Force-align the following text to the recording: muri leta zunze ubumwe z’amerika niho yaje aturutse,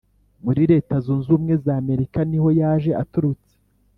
muri 0.43 0.61
leta 0.71 0.93
zunze 1.05 1.25
ubumwe 1.29 1.53
z’amerika 1.63 2.19
niho 2.29 2.49
yaje 2.61 2.91
aturutse, 3.03 3.53